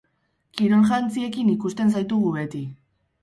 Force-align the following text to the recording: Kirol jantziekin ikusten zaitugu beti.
Kirol 0.59 0.87
jantziekin 0.91 1.51
ikusten 1.55 1.93
zaitugu 1.97 2.31
beti. 2.39 2.63